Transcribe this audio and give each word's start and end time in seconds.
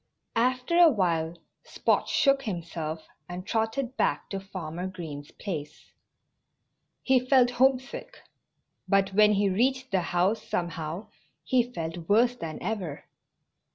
After 0.35 0.79
a 0.79 0.89
while 0.89 1.37
Spot 1.63 2.09
shook 2.09 2.41
himself 2.41 3.07
and 3.29 3.45
trotted 3.45 3.95
back 3.97 4.31
to 4.31 4.39
Farmer 4.39 4.87
Green's 4.87 5.29
place. 5.29 5.91
He 7.03 7.19
felt 7.19 7.51
homesick. 7.51 8.17
But 8.87 9.13
when 9.13 9.33
he 9.33 9.47
reached 9.47 9.91
the 9.91 10.01
house 10.01 10.41
somehow 10.41 11.09
he 11.43 11.71
felt 11.71 12.09
worse 12.09 12.35
than 12.35 12.57
ever. 12.63 13.05